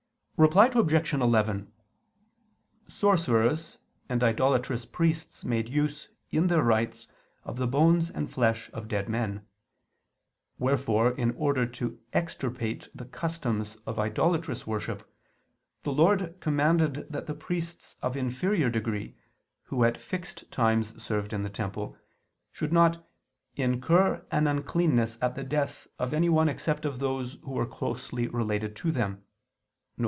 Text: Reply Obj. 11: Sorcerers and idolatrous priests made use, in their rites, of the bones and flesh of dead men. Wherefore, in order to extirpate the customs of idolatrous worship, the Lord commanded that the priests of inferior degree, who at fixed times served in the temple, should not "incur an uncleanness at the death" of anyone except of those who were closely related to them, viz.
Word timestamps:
Reply 0.37 0.71
Obj. 0.73 1.13
11: 1.13 1.71
Sorcerers 2.87 3.77
and 4.09 4.23
idolatrous 4.23 4.87
priests 4.87 5.45
made 5.45 5.69
use, 5.69 6.09
in 6.31 6.47
their 6.47 6.63
rites, 6.63 7.07
of 7.43 7.57
the 7.57 7.67
bones 7.67 8.09
and 8.09 8.27
flesh 8.27 8.67
of 8.73 8.87
dead 8.87 9.07
men. 9.07 9.45
Wherefore, 10.57 11.11
in 11.11 11.29
order 11.37 11.67
to 11.67 11.99
extirpate 12.11 12.89
the 12.95 13.05
customs 13.05 13.77
of 13.85 13.99
idolatrous 13.99 14.65
worship, 14.65 15.07
the 15.83 15.93
Lord 15.93 16.35
commanded 16.39 17.05
that 17.11 17.27
the 17.27 17.35
priests 17.35 17.95
of 18.01 18.17
inferior 18.17 18.71
degree, 18.71 19.13
who 19.65 19.83
at 19.83 19.95
fixed 19.95 20.49
times 20.51 20.99
served 21.03 21.33
in 21.33 21.43
the 21.43 21.51
temple, 21.51 21.95
should 22.51 22.73
not 22.73 23.07
"incur 23.57 24.25
an 24.31 24.47
uncleanness 24.47 25.19
at 25.21 25.35
the 25.35 25.43
death" 25.43 25.85
of 25.99 26.15
anyone 26.15 26.49
except 26.49 26.83
of 26.83 26.97
those 26.97 27.35
who 27.43 27.51
were 27.51 27.67
closely 27.67 28.27
related 28.27 28.75
to 28.77 28.91
them, 28.91 29.17
viz. 29.17 29.21